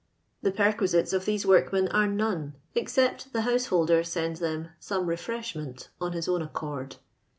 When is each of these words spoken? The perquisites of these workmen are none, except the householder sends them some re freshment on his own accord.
The 0.41 0.49
perquisites 0.51 1.13
of 1.13 1.25
these 1.25 1.45
workmen 1.45 1.87
are 1.89 2.07
none, 2.07 2.55
except 2.73 3.33
the 3.33 3.41
householder 3.41 4.03
sends 4.03 4.39
them 4.39 4.69
some 4.79 5.05
re 5.05 5.15
freshment 5.15 5.89
on 5.99 6.13
his 6.13 6.27
own 6.27 6.41
accord. 6.41 6.95